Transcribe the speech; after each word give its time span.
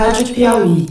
Rádio 0.00 0.28
Piauí. 0.28 0.86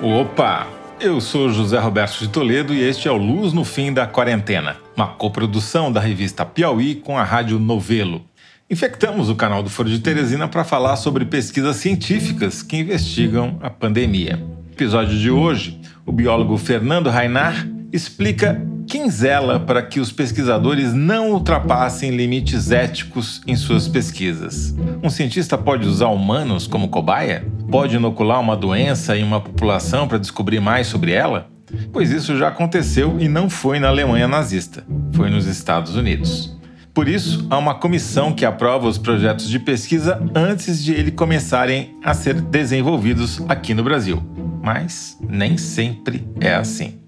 Opa! 0.00 0.68
Eu 1.00 1.20
sou 1.20 1.50
José 1.50 1.76
Roberto 1.80 2.20
de 2.20 2.28
Toledo 2.28 2.72
e 2.72 2.80
este 2.80 3.08
é 3.08 3.10
o 3.10 3.16
Luz 3.16 3.52
no 3.52 3.64
Fim 3.64 3.92
da 3.92 4.06
Quarentena, 4.06 4.76
uma 4.94 5.08
coprodução 5.08 5.90
da 5.90 5.98
revista 5.98 6.46
Piauí 6.46 6.94
com 6.94 7.18
a 7.18 7.24
Rádio 7.24 7.58
Novelo. 7.58 8.22
Infectamos 8.70 9.28
o 9.28 9.34
canal 9.34 9.60
do 9.60 9.68
Foro 9.68 9.90
de 9.90 9.98
Teresina 9.98 10.46
para 10.46 10.62
falar 10.62 10.94
sobre 10.94 11.24
pesquisas 11.24 11.78
científicas 11.78 12.62
que 12.62 12.76
investigam 12.76 13.58
a 13.60 13.68
pandemia. 13.68 14.36
No 14.36 14.72
episódio 14.72 15.18
de 15.18 15.32
hoje, 15.32 15.80
o 16.06 16.12
biólogo 16.12 16.56
Fernando 16.56 17.10
Rainar 17.10 17.66
explica 17.92 18.67
quem 18.88 19.10
zela 19.10 19.60
para 19.60 19.82
que 19.82 20.00
os 20.00 20.10
pesquisadores 20.10 20.94
não 20.94 21.32
ultrapassem 21.32 22.16
limites 22.16 22.70
éticos 22.70 23.42
em 23.46 23.54
suas 23.54 23.86
pesquisas. 23.86 24.74
Um 25.02 25.10
cientista 25.10 25.58
pode 25.58 25.86
usar 25.86 26.08
humanos 26.08 26.66
como 26.66 26.88
cobaia? 26.88 27.46
Pode 27.70 27.96
inocular 27.96 28.40
uma 28.40 28.56
doença 28.56 29.16
em 29.16 29.22
uma 29.22 29.42
população 29.42 30.08
para 30.08 30.16
descobrir 30.16 30.58
mais 30.58 30.86
sobre 30.86 31.12
ela? 31.12 31.50
Pois 31.92 32.10
isso 32.10 32.36
já 32.38 32.48
aconteceu 32.48 33.20
e 33.20 33.28
não 33.28 33.50
foi 33.50 33.78
na 33.78 33.88
Alemanha 33.88 34.26
nazista, 34.26 34.82
foi 35.12 35.28
nos 35.28 35.44
Estados 35.44 35.94
Unidos. 35.94 36.56
Por 36.94 37.06
isso, 37.06 37.46
há 37.50 37.58
uma 37.58 37.74
comissão 37.74 38.32
que 38.32 38.46
aprova 38.46 38.88
os 38.88 38.96
projetos 38.96 39.50
de 39.50 39.58
pesquisa 39.58 40.18
antes 40.34 40.82
de 40.82 40.94
eles 40.94 41.12
começarem 41.14 41.94
a 42.02 42.14
ser 42.14 42.40
desenvolvidos 42.40 43.40
aqui 43.48 43.74
no 43.74 43.84
Brasil. 43.84 44.22
Mas 44.62 45.18
nem 45.28 45.58
sempre 45.58 46.26
é 46.40 46.54
assim. 46.54 46.98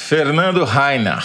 Fernando 0.00 0.64
Reiner, 0.64 1.22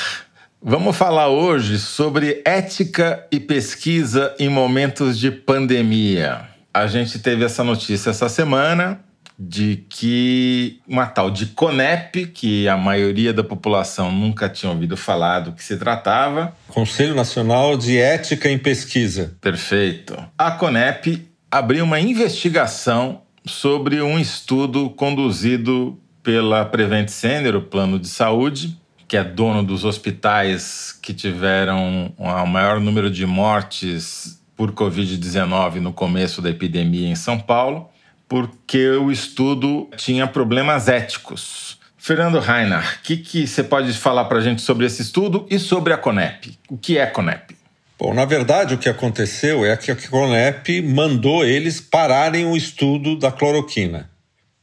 vamos 0.62 0.98
falar 0.98 1.30
hoje 1.30 1.78
sobre 1.78 2.42
ética 2.44 3.26
e 3.32 3.40
pesquisa 3.40 4.36
em 4.38 4.50
momentos 4.50 5.18
de 5.18 5.32
pandemia. 5.32 6.42
A 6.74 6.88
gente 6.88 7.20
teve 7.20 7.46
essa 7.46 7.64
notícia 7.64 8.10
essa 8.10 8.28
semana 8.28 9.00
de 9.40 9.86
que 9.88 10.82
uma 10.86 11.06
tal 11.06 11.32
de 11.32 11.46
CONEP, 11.46 12.26
que 12.26 12.68
a 12.68 12.76
maioria 12.76 13.32
da 13.32 13.44
população 13.44 14.12
nunca 14.12 14.50
tinha 14.50 14.72
ouvido 14.72 14.98
falar 14.98 15.42
do 15.42 15.54
que 15.54 15.64
se 15.64 15.78
tratava. 15.78 16.54
Conselho 16.68 17.16
Nacional 17.16 17.78
de 17.78 17.98
Ética 17.98 18.50
em 18.50 18.58
Pesquisa. 18.58 19.34
Perfeito. 19.40 20.18
A 20.38 20.52
CONEP 20.52 21.30
abriu 21.50 21.86
uma 21.86 22.02
investigação 22.02 23.22
sobre 23.46 24.02
um 24.02 24.20
estudo 24.20 24.90
conduzido 24.90 25.98
pela 26.24 26.66
Prevent 26.66 27.10
Senior, 27.10 27.56
o 27.56 27.62
plano 27.62 28.00
de 28.00 28.08
saúde, 28.08 28.76
que 29.08 29.18
é 29.18 29.24
dono 29.24 29.62
dos 29.62 29.84
hospitais 29.84 30.98
que 31.02 31.14
tiveram 31.14 32.14
o 32.18 32.46
maior 32.48 32.80
número 32.80 33.12
de 33.12 33.26
mortes 33.26 34.42
por 34.56 34.72
Covid-19 34.72 35.76
no 35.76 35.94
começo 35.94 36.42
da 36.42 36.50
epidemia 36.50 37.10
em 37.10 37.16
São 37.16 37.38
Paulo 37.38 37.90
porque 38.34 38.90
o 38.90 39.12
estudo 39.12 39.88
tinha 39.96 40.26
problemas 40.26 40.88
éticos. 40.88 41.78
Fernando 41.96 42.40
Reinhardt, 42.40 42.98
o 42.98 43.02
que, 43.04 43.18
que 43.18 43.46
você 43.46 43.64
pode 43.64 43.94
falar 43.94 44.26
para 44.26 44.40
a 44.40 44.42
gente 44.42 44.60
sobre 44.62 44.88
esse 44.88 45.04
estudo 45.04 45.46
e 45.52 45.60
sobre 45.60 45.94
a 45.94 45.98
CONEP? 45.98 46.58
O 46.68 46.76
que 46.76 46.98
é 46.98 47.04
a 47.04 47.12
CONEP? 47.12 47.56
Bom, 47.98 48.12
na 48.12 48.26
verdade, 48.26 48.74
o 48.74 48.78
que 48.80 48.90
aconteceu 48.90 49.64
é 49.64 49.78
que 49.78 49.92
a 49.92 49.96
CONEP 49.96 50.82
mandou 50.82 51.46
eles 51.46 51.80
pararem 51.80 52.48
o 52.48 52.58
estudo 52.58 53.16
da 53.20 53.32
cloroquina, 53.32 54.10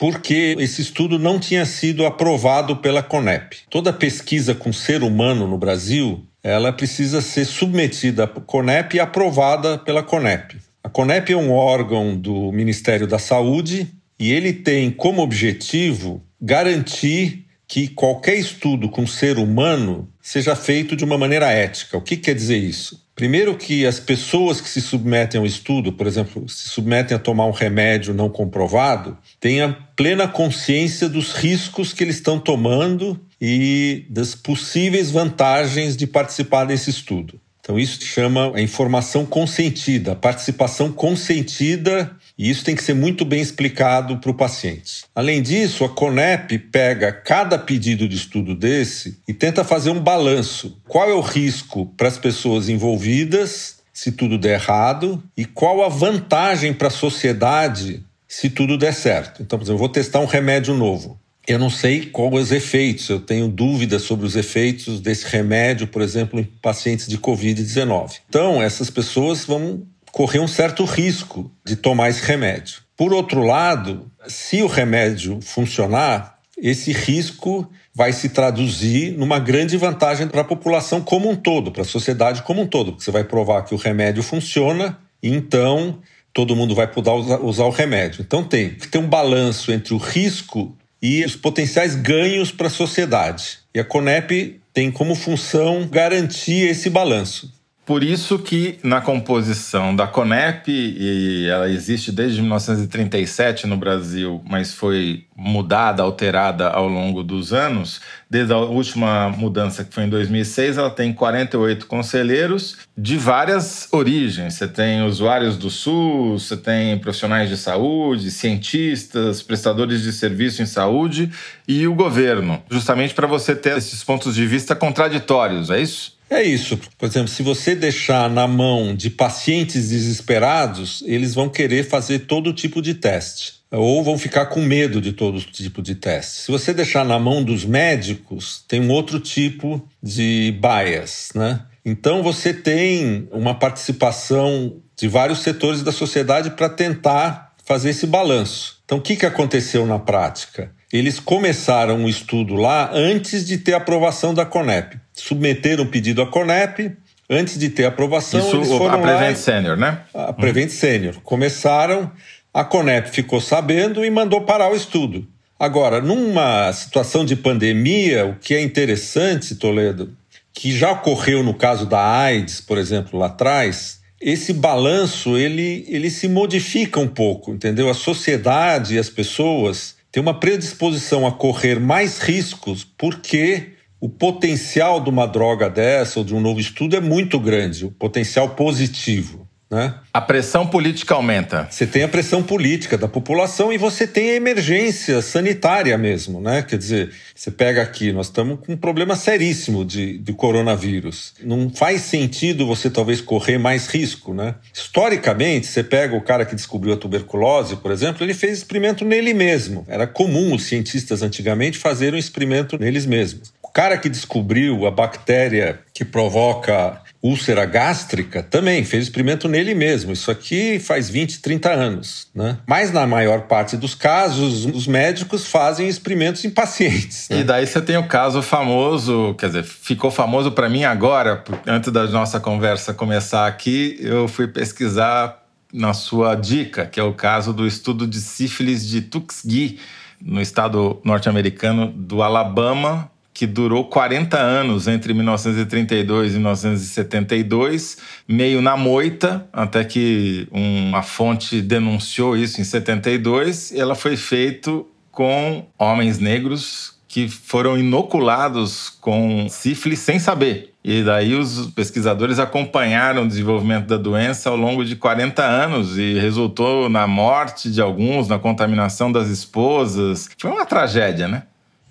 porque 0.00 0.56
esse 0.58 0.80
estudo 0.80 1.18
não 1.18 1.38
tinha 1.38 1.66
sido 1.66 2.06
aprovado 2.06 2.76
pela 2.78 3.02
CONEP. 3.02 3.58
Toda 3.68 3.92
pesquisa 3.92 4.54
com 4.54 4.72
ser 4.72 5.02
humano 5.02 5.46
no 5.46 5.58
Brasil, 5.58 6.24
ela 6.42 6.72
precisa 6.72 7.20
ser 7.20 7.44
submetida 7.44 8.24
à 8.24 8.26
CONEP 8.26 8.96
e 8.96 9.00
aprovada 9.00 9.76
pela 9.76 10.02
CONEP. 10.02 10.56
A 10.82 10.88
CONEP 10.88 11.34
é 11.34 11.36
um 11.36 11.52
órgão 11.52 12.16
do 12.16 12.50
Ministério 12.50 13.06
da 13.06 13.18
Saúde 13.18 13.88
e 14.18 14.32
ele 14.32 14.54
tem 14.54 14.90
como 14.90 15.20
objetivo 15.20 16.22
garantir 16.40 17.44
que 17.68 17.86
qualquer 17.86 18.36
estudo 18.36 18.88
com 18.88 19.06
ser 19.06 19.36
humano 19.38 20.08
seja 20.18 20.56
feito 20.56 20.96
de 20.96 21.04
uma 21.04 21.18
maneira 21.18 21.50
ética. 21.50 21.98
O 21.98 22.02
que 22.02 22.16
quer 22.16 22.34
dizer 22.34 22.56
isso? 22.56 23.04
Primeiro, 23.20 23.54
que 23.54 23.84
as 23.84 24.00
pessoas 24.00 24.62
que 24.62 24.68
se 24.70 24.80
submetem 24.80 25.38
ao 25.38 25.46
estudo, 25.46 25.92
por 25.92 26.06
exemplo, 26.06 26.48
se 26.48 26.70
submetem 26.70 27.14
a 27.14 27.20
tomar 27.20 27.44
um 27.44 27.50
remédio 27.50 28.14
não 28.14 28.30
comprovado, 28.30 29.14
tenham 29.38 29.76
plena 29.94 30.26
consciência 30.26 31.06
dos 31.06 31.34
riscos 31.34 31.92
que 31.92 32.02
eles 32.02 32.16
estão 32.16 32.40
tomando 32.40 33.20
e 33.38 34.06
das 34.08 34.34
possíveis 34.34 35.10
vantagens 35.10 35.98
de 35.98 36.06
participar 36.06 36.64
desse 36.64 36.88
estudo. 36.88 37.38
Então, 37.60 37.78
isso 37.78 38.02
chama 38.02 38.56
a 38.56 38.62
informação 38.62 39.26
consentida, 39.26 40.12
a 40.12 40.16
participação 40.16 40.90
consentida, 40.90 42.16
e 42.40 42.48
isso 42.48 42.64
tem 42.64 42.74
que 42.74 42.82
ser 42.82 42.94
muito 42.94 43.22
bem 43.22 43.42
explicado 43.42 44.16
para 44.16 44.30
o 44.30 44.34
paciente. 44.34 45.04
Além 45.14 45.42
disso, 45.42 45.84
a 45.84 45.90
CONEP 45.90 46.58
pega 46.58 47.12
cada 47.12 47.58
pedido 47.58 48.08
de 48.08 48.16
estudo 48.16 48.54
desse 48.54 49.18
e 49.28 49.34
tenta 49.34 49.62
fazer 49.62 49.90
um 49.90 50.00
balanço. 50.00 50.80
Qual 50.88 51.06
é 51.10 51.12
o 51.12 51.20
risco 51.20 51.84
para 51.98 52.08
as 52.08 52.16
pessoas 52.16 52.70
envolvidas 52.70 53.76
se 53.92 54.10
tudo 54.10 54.38
der 54.38 54.54
errado 54.54 55.22
e 55.36 55.44
qual 55.44 55.84
a 55.84 55.88
vantagem 55.90 56.72
para 56.72 56.88
a 56.88 56.90
sociedade 56.90 58.02
se 58.26 58.48
tudo 58.48 58.78
der 58.78 58.94
certo. 58.94 59.42
Então, 59.42 59.58
por 59.58 59.64
exemplo, 59.64 59.74
eu 59.74 59.80
vou 59.80 59.88
testar 59.90 60.20
um 60.20 60.24
remédio 60.24 60.72
novo. 60.72 61.20
Eu 61.46 61.58
não 61.58 61.68
sei 61.68 62.06
quais 62.06 62.32
os 62.32 62.52
efeitos, 62.52 63.08
eu 63.08 63.18
tenho 63.18 63.48
dúvidas 63.48 64.02
sobre 64.02 64.24
os 64.24 64.36
efeitos 64.36 65.00
desse 65.00 65.26
remédio, 65.26 65.88
por 65.88 66.00
exemplo, 66.00 66.38
em 66.38 66.44
pacientes 66.44 67.08
de 67.08 67.18
Covid-19. 67.18 68.20
Então, 68.28 68.62
essas 68.62 68.88
pessoas 68.88 69.44
vão 69.44 69.82
correr 70.12 70.40
um 70.40 70.48
certo 70.48 70.84
risco 70.84 71.50
de 71.64 71.76
tomar 71.76 72.10
esse 72.10 72.24
remédio. 72.24 72.80
Por 72.96 73.12
outro 73.12 73.42
lado, 73.42 74.10
se 74.26 74.62
o 74.62 74.66
remédio 74.66 75.40
funcionar, 75.40 76.38
esse 76.58 76.92
risco 76.92 77.70
vai 77.94 78.12
se 78.12 78.28
traduzir 78.28 79.12
numa 79.16 79.38
grande 79.38 79.76
vantagem 79.76 80.28
para 80.28 80.42
a 80.42 80.44
população 80.44 81.00
como 81.00 81.30
um 81.30 81.36
todo, 81.36 81.72
para 81.72 81.82
a 81.82 81.86
sociedade 81.86 82.42
como 82.42 82.62
um 82.62 82.66
todo, 82.66 82.92
porque 82.92 83.04
você 83.04 83.10
vai 83.10 83.24
provar 83.24 83.62
que 83.64 83.74
o 83.74 83.78
remédio 83.78 84.22
funciona 84.22 84.98
então 85.22 85.98
todo 86.32 86.56
mundo 86.56 86.74
vai 86.74 86.86
poder 86.86 87.10
usar 87.42 87.64
o 87.64 87.70
remédio. 87.70 88.22
Então 88.22 88.42
tem 88.42 88.70
que 88.70 88.88
ter 88.88 88.98
um 88.98 89.08
balanço 89.08 89.72
entre 89.72 89.94
o 89.94 89.98
risco 89.98 90.76
e 91.02 91.24
os 91.24 91.34
potenciais 91.34 91.94
ganhos 91.94 92.52
para 92.52 92.68
a 92.68 92.70
sociedade. 92.70 93.58
E 93.74 93.80
a 93.80 93.84
CONEP 93.84 94.60
tem 94.72 94.90
como 94.90 95.14
função 95.14 95.88
garantir 95.90 96.68
esse 96.68 96.88
balanço. 96.88 97.52
Por 97.84 98.04
isso 98.04 98.38
que 98.38 98.78
na 98.84 99.00
composição 99.00 99.96
da 99.96 100.06
CONEP, 100.06 100.70
e 100.70 101.48
ela 101.48 101.68
existe 101.68 102.12
desde 102.12 102.40
1937 102.40 103.66
no 103.66 103.76
Brasil, 103.76 104.40
mas 104.48 104.72
foi 104.72 105.24
mudada, 105.36 106.02
alterada 106.02 106.68
ao 106.68 106.86
longo 106.86 107.24
dos 107.24 107.52
anos, 107.52 108.00
desde 108.28 108.52
a 108.52 108.58
última 108.58 109.30
mudança 109.30 109.82
que 109.82 109.92
foi 109.92 110.04
em 110.04 110.08
2006, 110.08 110.78
ela 110.78 110.90
tem 110.90 111.12
48 111.12 111.86
conselheiros 111.86 112.76
de 112.96 113.16
várias 113.16 113.88
origens. 113.90 114.54
Você 114.54 114.68
tem 114.68 115.02
usuários 115.02 115.56
do 115.56 115.68
SUS, 115.68 116.46
você 116.46 116.56
tem 116.56 116.96
profissionais 116.98 117.48
de 117.48 117.56
saúde, 117.56 118.30
cientistas, 118.30 119.42
prestadores 119.42 120.02
de 120.02 120.12
serviço 120.12 120.62
em 120.62 120.66
saúde 120.66 121.32
e 121.66 121.88
o 121.88 121.94
governo, 121.94 122.62
justamente 122.70 123.14
para 123.14 123.26
você 123.26 123.56
ter 123.56 123.76
esses 123.78 124.04
pontos 124.04 124.34
de 124.34 124.46
vista 124.46 124.76
contraditórios, 124.76 125.70
é 125.70 125.80
isso? 125.80 126.19
É 126.30 126.44
isso. 126.44 126.78
Por 126.96 127.06
exemplo, 127.06 127.28
se 127.28 127.42
você 127.42 127.74
deixar 127.74 128.30
na 128.30 128.46
mão 128.46 128.94
de 128.94 129.10
pacientes 129.10 129.88
desesperados, 129.88 131.02
eles 131.04 131.34
vão 131.34 131.48
querer 131.48 131.82
fazer 131.82 132.20
todo 132.20 132.52
tipo 132.52 132.80
de 132.80 132.94
teste. 132.94 133.54
Ou 133.72 134.02
vão 134.04 134.16
ficar 134.16 134.46
com 134.46 134.60
medo 134.60 135.00
de 135.00 135.12
todo 135.12 135.40
tipo 135.40 135.82
de 135.82 135.96
teste. 135.96 136.42
Se 136.42 136.52
você 136.52 136.72
deixar 136.72 137.04
na 137.04 137.18
mão 137.18 137.42
dos 137.42 137.64
médicos, 137.64 138.64
tem 138.68 138.80
um 138.80 138.90
outro 138.90 139.18
tipo 139.18 139.84
de 140.00 140.56
bias, 140.60 141.30
né? 141.34 141.62
Então 141.84 142.22
você 142.22 142.54
tem 142.54 143.28
uma 143.32 143.54
participação 143.54 144.76
de 144.96 145.08
vários 145.08 145.40
setores 145.40 145.82
da 145.82 145.92
sociedade 145.92 146.50
para 146.50 146.68
tentar 146.68 147.54
fazer 147.64 147.90
esse 147.90 148.06
balanço. 148.06 148.78
Então 148.84 148.98
o 148.98 149.00
que, 149.00 149.16
que 149.16 149.26
aconteceu 149.26 149.86
na 149.86 149.98
prática? 149.98 150.72
Eles 150.92 151.20
começaram 151.20 151.96
um 151.96 152.08
estudo 152.08 152.54
lá 152.54 152.90
antes 152.92 153.46
de 153.46 153.58
ter 153.58 153.74
aprovação 153.74 154.34
da 154.34 154.44
CONEP. 154.44 154.98
Submeteram 155.20 155.84
o 155.84 155.88
pedido 155.88 156.22
à 156.22 156.26
CONEP, 156.26 156.92
antes 157.28 157.58
de 157.58 157.68
ter 157.68 157.84
aprovação, 157.84 158.40
Isso, 158.40 158.56
eles 158.56 158.68
foram 158.68 158.94
a 158.94 158.98
Prevent 158.98 159.36
Senior, 159.36 159.76
né? 159.76 160.00
A 160.12 160.32
Prevent 160.32 160.68
hum. 160.68 160.74
Senior. 160.74 161.20
Começaram, 161.22 162.10
a 162.52 162.64
CONEP 162.64 163.10
ficou 163.10 163.40
sabendo 163.40 164.04
e 164.04 164.10
mandou 164.10 164.40
parar 164.42 164.72
o 164.72 164.76
estudo. 164.76 165.26
Agora, 165.58 166.00
numa 166.00 166.72
situação 166.72 167.24
de 167.24 167.36
pandemia, 167.36 168.26
o 168.26 168.34
que 168.36 168.54
é 168.54 168.62
interessante, 168.62 169.54
Toledo, 169.54 170.16
que 170.52 170.76
já 170.76 170.90
ocorreu 170.90 171.42
no 171.42 171.54
caso 171.54 171.86
da 171.86 172.00
AIDS, 172.00 172.60
por 172.60 172.78
exemplo, 172.78 173.18
lá 173.18 173.26
atrás, 173.26 174.00
esse 174.20 174.52
balanço 174.52 175.36
ele, 175.36 175.84
ele 175.88 176.10
se 176.10 176.28
modifica 176.28 176.98
um 176.98 177.06
pouco, 177.06 177.52
entendeu? 177.52 177.88
A 177.88 177.94
sociedade 177.94 178.94
e 178.94 178.98
as 178.98 179.08
pessoas 179.08 179.96
tem 180.10 180.20
uma 180.22 180.38
predisposição 180.38 181.26
a 181.26 181.32
correr 181.32 181.78
mais 181.78 182.18
riscos 182.18 182.86
porque 182.98 183.74
o 184.00 184.08
potencial 184.08 185.00
de 185.00 185.10
uma 185.10 185.26
droga 185.26 185.68
dessa 185.68 186.18
ou 186.18 186.24
de 186.24 186.34
um 186.34 186.40
novo 186.40 186.58
estudo 186.58 186.96
é 186.96 187.00
muito 187.00 187.38
grande, 187.38 187.84
o 187.84 187.90
potencial 187.90 188.50
positivo. 188.50 189.48
Né? 189.70 189.94
A 190.12 190.20
pressão 190.20 190.66
política 190.66 191.14
aumenta. 191.14 191.68
Você 191.70 191.86
tem 191.86 192.02
a 192.02 192.08
pressão 192.08 192.42
política 192.42 192.98
da 192.98 193.06
população 193.06 193.72
e 193.72 193.78
você 193.78 194.04
tem 194.04 194.30
a 194.30 194.34
emergência 194.34 195.22
sanitária 195.22 195.96
mesmo, 195.96 196.40
né? 196.40 196.60
Quer 196.60 196.76
dizer, 196.76 197.12
você 197.32 197.52
pega 197.52 197.80
aqui, 197.80 198.12
nós 198.12 198.26
estamos 198.26 198.58
com 198.66 198.72
um 198.72 198.76
problema 198.76 199.14
seríssimo 199.14 199.84
de, 199.84 200.18
de 200.18 200.32
coronavírus. 200.32 201.34
Não 201.40 201.70
faz 201.70 202.00
sentido 202.00 202.66
você 202.66 202.90
talvez 202.90 203.20
correr 203.20 203.58
mais 203.58 203.86
risco, 203.86 204.34
né? 204.34 204.56
Historicamente, 204.74 205.68
você 205.68 205.84
pega 205.84 206.16
o 206.16 206.20
cara 206.20 206.44
que 206.44 206.56
descobriu 206.56 206.94
a 206.94 206.96
tuberculose, 206.96 207.76
por 207.76 207.92
exemplo, 207.92 208.24
ele 208.24 208.34
fez 208.34 208.58
experimento 208.58 209.04
nele 209.04 209.32
mesmo. 209.32 209.84
Era 209.86 210.04
comum 210.04 210.52
os 210.52 210.64
cientistas 210.64 211.22
antigamente 211.22 211.78
fazerem 211.78 212.16
um 212.16 212.18
experimento 212.18 212.76
neles 212.76 213.06
mesmos. 213.06 213.52
Cara 213.72 213.96
que 213.96 214.08
descobriu 214.08 214.86
a 214.86 214.90
bactéria 214.90 215.80
que 215.94 216.04
provoca 216.04 217.00
úlcera 217.22 217.66
gástrica 217.66 218.42
também 218.42 218.82
fez 218.84 219.04
experimento 219.04 219.46
nele 219.46 219.74
mesmo. 219.74 220.12
Isso 220.12 220.30
aqui 220.30 220.78
faz 220.78 221.10
20, 221.10 221.40
30 221.40 221.70
anos. 221.70 222.28
Né? 222.34 222.58
Mas 222.66 222.90
na 222.90 223.06
maior 223.06 223.42
parte 223.42 223.76
dos 223.76 223.94
casos, 223.94 224.64
os 224.64 224.86
médicos 224.86 225.46
fazem 225.46 225.86
experimentos 225.86 226.44
em 226.44 226.50
pacientes. 226.50 227.28
Né? 227.28 227.40
E 227.40 227.44
daí 227.44 227.66
você 227.66 227.80
tem 227.80 227.96
o 227.96 228.08
caso 228.08 228.40
famoso, 228.42 229.34
quer 229.38 229.48
dizer, 229.48 229.64
ficou 229.64 230.10
famoso 230.10 230.52
para 230.52 230.68
mim 230.68 230.84
agora, 230.84 231.44
antes 231.66 231.92
da 231.92 232.06
nossa 232.06 232.40
conversa 232.40 232.94
começar 232.94 233.46
aqui, 233.46 233.98
eu 234.00 234.26
fui 234.26 234.48
pesquisar 234.48 235.44
na 235.72 235.92
sua 235.92 236.34
dica, 236.34 236.86
que 236.86 236.98
é 236.98 237.02
o 237.02 237.12
caso 237.12 237.52
do 237.52 237.66
estudo 237.66 238.06
de 238.06 238.20
sífilis 238.20 238.86
de 238.88 239.02
Tuskegee, 239.02 239.78
no 240.20 240.40
estado 240.40 241.00
norte-americano 241.04 241.86
do 241.86 242.22
Alabama, 242.22 243.10
que 243.40 243.46
durou 243.46 243.84
40 243.86 244.38
anos 244.38 244.86
entre 244.86 245.14
1932 245.14 246.32
e 246.32 246.34
1972, 246.34 247.96
meio 248.28 248.60
na 248.60 248.76
moita, 248.76 249.48
até 249.50 249.82
que 249.82 250.46
uma 250.52 251.02
fonte 251.02 251.62
denunciou 251.62 252.36
isso 252.36 252.60
em 252.60 252.64
72, 252.64 253.70
e 253.70 253.80
ela 253.80 253.94
foi 253.94 254.18
feita 254.18 254.70
com 255.10 255.64
homens 255.78 256.18
negros 256.18 257.00
que 257.08 257.30
foram 257.30 257.78
inoculados 257.78 258.90
com 259.00 259.48
sífilis 259.48 260.00
sem 260.00 260.18
saber. 260.18 260.74
E 260.84 261.02
daí 261.02 261.34
os 261.34 261.66
pesquisadores 261.68 262.38
acompanharam 262.38 263.22
o 263.22 263.28
desenvolvimento 263.28 263.86
da 263.86 263.96
doença 263.96 264.50
ao 264.50 264.56
longo 264.56 264.84
de 264.84 264.96
40 264.96 265.42
anos 265.42 265.96
e 265.96 266.18
resultou 266.18 266.90
na 266.90 267.06
morte 267.06 267.70
de 267.70 267.80
alguns, 267.80 268.28
na 268.28 268.38
contaminação 268.38 269.10
das 269.10 269.28
esposas. 269.28 270.28
Foi 270.38 270.50
uma 270.50 270.66
tragédia, 270.66 271.26
né? 271.26 271.44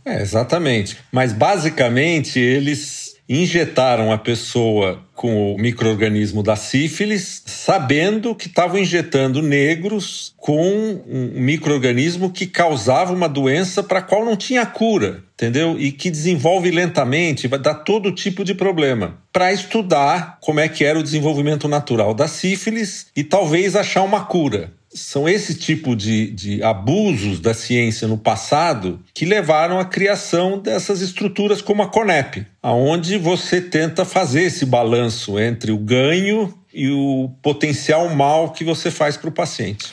É, 0.10 0.22
exatamente. 0.22 0.98
Mas 1.12 1.32
basicamente 1.32 2.40
eles 2.40 3.16
injetaram 3.30 4.12
a 4.12 4.18
pessoa 4.18 5.04
com 5.14 5.54
o 5.54 5.58
microorganismo 5.60 6.42
da 6.42 6.56
sífilis, 6.56 7.44
sabendo 7.46 8.34
que 8.34 8.48
estavam 8.48 8.80
injetando 8.80 9.40
negros 9.40 10.34
com 10.36 11.00
um 11.08 11.40
microorganismo 11.40 12.32
que 12.32 12.48
causava 12.48 13.14
uma 13.14 13.30
doença 13.30 13.84
para 13.84 14.00
a 14.00 14.02
qual 14.02 14.26
não 14.26 14.36
tinha 14.36 14.66
cura, 14.66 15.24
entendeu? 15.36 15.76
E 15.78 15.92
que 15.92 16.10
desenvolve 16.10 16.72
lentamente, 16.72 17.48
vai 17.48 17.60
dar 17.60 17.76
todo 17.76 18.12
tipo 18.12 18.44
de 18.44 18.56
problema. 18.56 19.20
Para 19.32 19.54
estudar 19.54 20.40
como 20.42 20.60
é 20.60 20.68
que 20.68 20.84
era 20.84 20.98
o 20.98 21.04
desenvolvimento 21.04 21.68
natural 21.68 22.16
da 22.16 22.28
sífilis 22.28 23.08
e 23.16 23.24
talvez 23.24 23.76
achar 23.76 24.02
uma 24.02 24.26
cura 24.26 24.72
são 25.00 25.28
esse 25.28 25.56
tipo 25.56 25.96
de, 25.96 26.32
de 26.32 26.64
abusos 26.64 27.40
da 27.40 27.54
ciência 27.54 28.08
no 28.08 28.18
passado 28.18 29.00
que 29.14 29.26
levaram 29.26 29.80
à 29.80 29.86
criação 29.86 30.60
dessas 30.60 31.02
estruturas 31.02 31.62
como 31.62 31.82
a 31.82 31.88
CONEP, 31.88 32.46
aonde 32.62 33.18
você 33.18 33.62
tenta 33.62 34.06
fazer 34.06 34.44
esse 34.44 34.66
balanço 34.66 35.40
entre 35.40 35.72
o 35.72 35.78
ganho 35.78 36.54
e 36.74 36.90
o 36.90 37.32
potencial 37.42 38.10
mal 38.10 38.52
que 38.52 38.64
você 38.64 38.92
faz 38.92 39.18
para 39.18 39.30
o 39.30 39.32
paciente. 39.32 39.88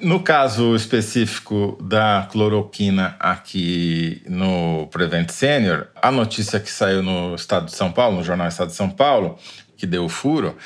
No 0.00 0.20
caso 0.20 0.74
específico 0.74 1.78
da 1.80 2.26
cloroquina 2.30 3.14
aqui 3.20 4.20
no 4.26 4.88
Prevent 4.90 5.30
Senior, 5.30 5.86
a 6.00 6.10
notícia 6.10 6.58
que 6.58 6.70
saiu 6.70 7.04
no 7.04 7.36
Estado 7.36 7.66
de 7.66 7.76
São 7.76 7.92
Paulo, 7.92 8.16
no 8.16 8.24
jornal 8.24 8.48
Estado 8.48 8.70
de 8.70 8.74
São 8.74 8.90
Paulo, 8.90 9.38
que 9.76 9.86
deu 9.86 10.04
o 10.04 10.08
furo, 10.08 10.56